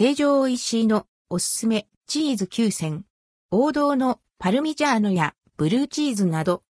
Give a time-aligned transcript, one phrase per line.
[0.00, 3.04] 成城石井のおすすめチーズ9選。
[3.50, 6.62] 王道のパルミジャーノやブルーチーズなど。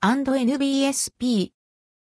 [0.00, 1.50] &NBSP。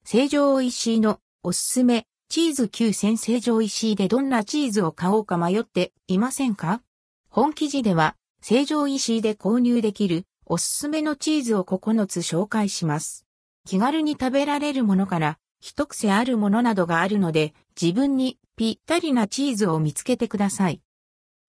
[0.06, 6.84] 成城石井のおすすめチーズ9選成城石井でどんなチーズを買おうか迷っていませんか？
[7.32, 13.26] 本記事では成城石井で購入できるおすすめのチーズを9つ紹介します。
[13.66, 20.82] 気軽に食べられるものから一癖あるものなどがあるので、自分にぴったりなチーズを見つけてください。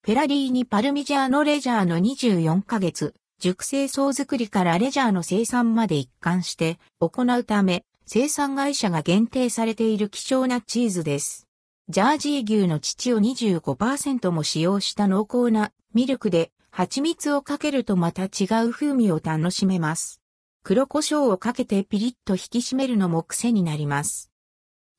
[0.03, 11.47] フェラリーニパルミジャーノレジャーの24ヶ月、熟成層作りからレジャーの生産まで一貫して行うため、生産会社が限定されている希少なチーズです。
[11.89, 20.20] ジャージー牛の乳を25%も使用した濃厚なミルクで蜂蜜をかけるとまた違う風味を楽しめます。
[20.63, 24.31] 黒胡椒をかけてピリッと引き締めるのも癖になります。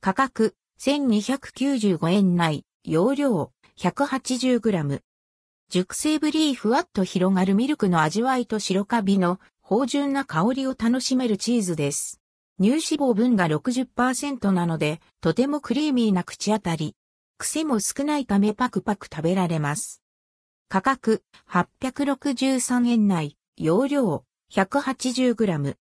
[0.00, 5.02] 価格、1295円内、容量、180g。
[5.70, 12.20] 熟成ブリーふわっと広がるミルクの味わいと白カビの芳醇な香りを楽しめるチーズです。
[12.60, 16.96] 乳脂肪分が60%なので、とてもクリーミーな口当たり。
[17.38, 20.02] 癖も少ないためパクパク食べられます。
[20.68, 25.76] 価格、863円内、容量、180g。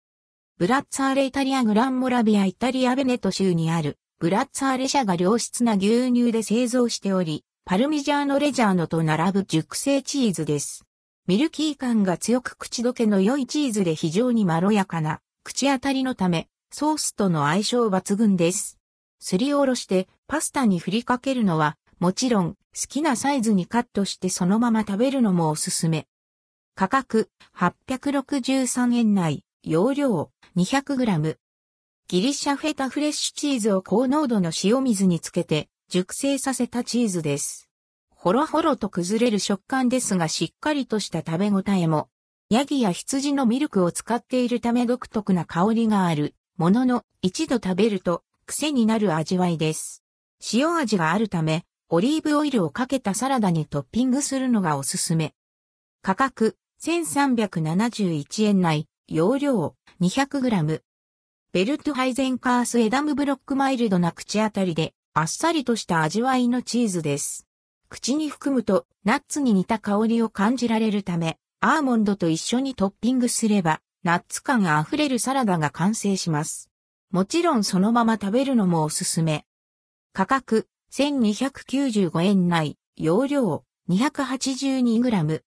[0.58, 10.84] ブラッツァーレイタリアグランモラビアイタリアベネト州にあるブラッツァーレ社が良質な牛乳で製造しており、パルミジャーノレジャーノと並ぶ熟成チーズです。
[11.28, 18.80] ミルキー感が強く口どけの良いチーズで非常にまろやかな口当たりのため、ソースとの相性抜群です。
[19.20, 22.56] すりおろしてパスタに振りかけるのは、もちろん好
[22.88, 26.08] きなサイズにカットしてそのまま食べるのもおすすめ。
[26.78, 31.38] 価格863円内、容量 200g。
[32.06, 37.70] ギリシャフェタフレッシュチーズを高濃度の塩水につけて熟成させたチーズです。
[38.10, 42.10] ほろほろと崩れる食感ですがしっかりとした食べ応えも。
[42.50, 50.04] ヤギや羊のミルクを使っているため独特な香りがあるものの一度食べると癖になる味わいです。
[50.52, 55.32] 塩味があるためオリーブオイルをかけたサラダにトッピングするのがおすすめ。
[56.02, 60.82] 価格1371円内、容量 200g。
[61.52, 67.46] ベルトハイゼンカースエダムブロックマイルドな口当たりで、あっさりとした味わいのチーズです。
[67.88, 76.70] 口に含むとナッツに似た香りを感じられるため、アーモンドと一緒にトッピングすれば、ナッツ感あふれるサラダが完成します。
[77.10, 79.46] もちろんそのまま食べるのもおすすめ。
[80.12, 85.45] 価格1295円内、容量 282g。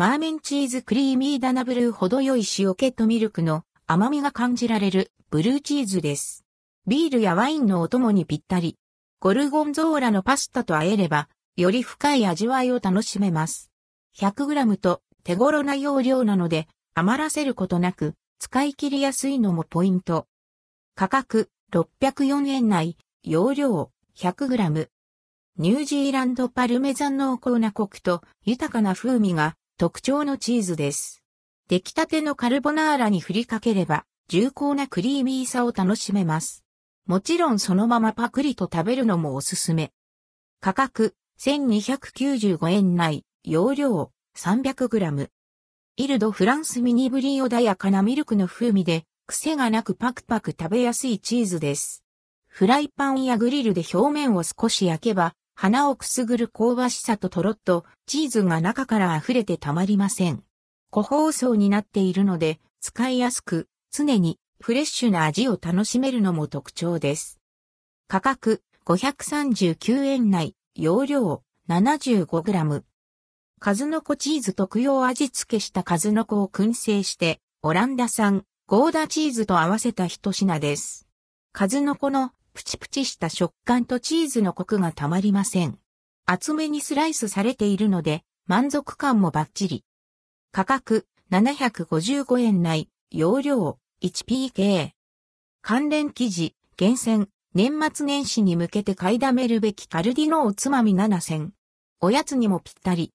[0.00, 6.46] マーメンチーズクリーミーダナブルー程よい塩気とミルクの甘みが感じられるブルーチーズです。
[6.86, 8.78] ビールやワインのお供にぴったり。
[9.20, 11.28] ゴルゴンゾーラのパスタと和えれば、
[11.58, 13.70] より深い味わいを楽しめます。
[14.16, 20.26] 100g と手頃な容量なので、余らせることなく、使い切りやすいのもポイント。
[20.94, 24.88] 価格604円内、容量 100g。
[25.58, 31.22] ニュージーランドパルメザン濃厚なコクと豊かな風味が特徴のチーズです。
[31.68, 36.66] 出来たてのカルボナーラに振りかければ、重厚なクリーミーさを楽しめます。
[37.06, 39.90] もちろんそのままパクリと食べるのもおすすめ。
[40.60, 45.30] 価格、1295円内、容量、300g。
[45.96, 52.04] イルドフランスミニブリ穏やかなミルクの風味で、癖がなくパクパク食べやすいチーズです。
[52.48, 60.42] フライパンやグリルで表面を少し焼けば、鼻をくすぐる香ばしさととろっとチーズが中から溢れてたまりません。
[60.88, 67.40] 個包装になっているので使いやすく常にフレッシュな味を楽しめるのも特徴です。
[68.08, 72.82] 価格539円内容量 75g。
[73.60, 81.06] 数の子チーズ特用味付けした数の子を燻製してオランダ産ゴーダチーズと合わせた一品です。
[81.52, 85.78] 数の子のプチプチした食感とチーズのコクがたまりません。
[86.26, 89.84] 厚めにスライスされているので満足感もバッチリ。
[90.52, 94.90] 価格755円内、容量 1pk。
[95.62, 101.52] 関連記事、厳選、年末年始に向けて買いだめるべきカルディのおつまみ7選。
[102.00, 103.08] おやつにもぴったり。